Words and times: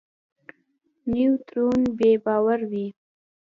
نیوترون 1.11 1.81
بې 1.97 2.11
بار 2.25 2.59
وي. 2.71 2.87